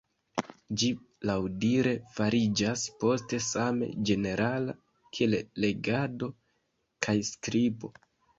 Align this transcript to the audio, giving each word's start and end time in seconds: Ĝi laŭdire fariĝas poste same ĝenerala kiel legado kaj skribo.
Ĝi 0.83 0.87
laŭdire 1.29 1.91
fariĝas 2.15 2.85
poste 3.03 3.41
same 3.49 3.91
ĝenerala 4.11 4.75
kiel 5.19 5.37
legado 5.67 6.31
kaj 7.09 7.17
skribo. 7.31 7.93